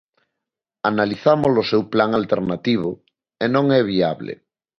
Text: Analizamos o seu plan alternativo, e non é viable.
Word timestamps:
Analizamos 0.91 1.53
o 1.61 1.67
seu 1.71 1.81
plan 1.93 2.11
alternativo, 2.19 2.89
e 3.43 3.45
non 3.55 3.65
é 3.79 3.81
viable. 3.91 4.33